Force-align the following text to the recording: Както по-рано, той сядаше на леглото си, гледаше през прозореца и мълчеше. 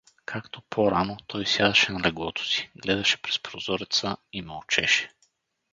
Както 0.25 0.61
по-рано, 0.69 1.17
той 1.27 1.45
сядаше 1.45 1.91
на 1.91 2.01
леглото 2.07 2.45
си, 2.45 2.71
гледаше 2.81 3.21
през 3.21 3.39
прозореца 3.39 4.17
и 4.33 4.41
мълчеше. 4.41 5.09